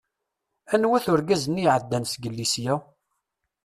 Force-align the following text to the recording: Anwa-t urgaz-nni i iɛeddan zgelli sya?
Anwa-t 0.73 1.05
urgaz-nni 1.13 1.61
i 1.61 1.65
iɛeddan 1.67 2.05
zgelli 2.11 2.47
sya? 2.53 2.73